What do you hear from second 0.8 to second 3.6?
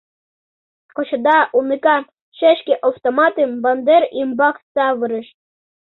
Кочада, уныкам, шешке... автоматым